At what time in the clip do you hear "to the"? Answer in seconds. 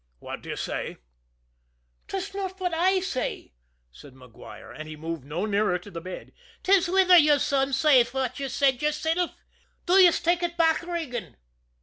5.77-6.01